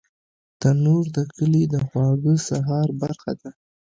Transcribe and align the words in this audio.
تنور 0.59 1.05
د 1.15 1.17
کلي 1.33 1.63
د 1.73 1.75
خواږه 1.87 2.35
سهار 2.47 2.87
برخه 3.01 3.31
ده 3.41 3.49